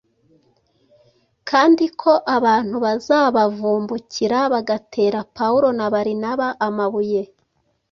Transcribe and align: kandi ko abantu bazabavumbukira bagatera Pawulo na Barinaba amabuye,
kandi 1.49 1.85
ko 2.01 2.11
abantu 2.35 2.75
bazabavumbukira 2.85 4.39
bagatera 4.53 5.19
Pawulo 5.37 5.67
na 5.77 5.87
Barinaba 5.93 6.47
amabuye, 6.67 7.21